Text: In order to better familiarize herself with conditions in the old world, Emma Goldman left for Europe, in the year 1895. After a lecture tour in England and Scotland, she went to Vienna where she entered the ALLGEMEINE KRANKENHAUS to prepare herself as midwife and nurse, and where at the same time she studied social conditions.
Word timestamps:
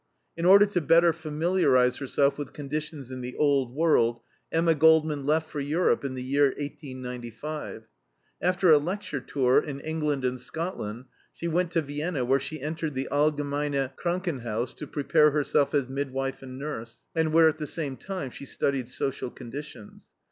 In 0.35 0.45
order 0.45 0.65
to 0.65 0.81
better 0.81 1.13
familiarize 1.13 1.97
herself 1.97 2.35
with 2.35 2.53
conditions 2.53 3.11
in 3.11 3.21
the 3.21 3.35
old 3.35 3.75
world, 3.75 4.19
Emma 4.51 4.73
Goldman 4.73 5.27
left 5.27 5.47
for 5.47 5.59
Europe, 5.59 6.03
in 6.03 6.15
the 6.15 6.23
year 6.23 6.45
1895. 6.57 7.83
After 8.41 8.71
a 8.71 8.79
lecture 8.79 9.19
tour 9.19 9.59
in 9.59 9.79
England 9.81 10.25
and 10.25 10.39
Scotland, 10.41 11.05
she 11.33 11.47
went 11.47 11.69
to 11.73 11.83
Vienna 11.83 12.25
where 12.25 12.39
she 12.39 12.59
entered 12.63 12.95
the 12.95 13.09
ALLGEMEINE 13.11 13.91
KRANKENHAUS 13.95 14.73
to 14.77 14.87
prepare 14.87 15.29
herself 15.29 15.75
as 15.75 15.87
midwife 15.87 16.41
and 16.41 16.57
nurse, 16.57 17.01
and 17.13 17.31
where 17.31 17.47
at 17.47 17.59
the 17.59 17.67
same 17.67 17.95
time 17.95 18.31
she 18.31 18.45
studied 18.45 18.89
social 18.89 19.29
conditions. 19.29 20.13